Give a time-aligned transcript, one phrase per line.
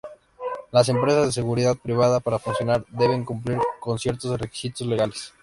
[0.71, 5.31] Las empresas de Seguridad Privada para funcionar deben cumplir con ciertos requisitos legales.